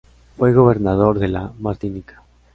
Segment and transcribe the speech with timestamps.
[0.35, 2.23] Fue gobernador de la Martinica.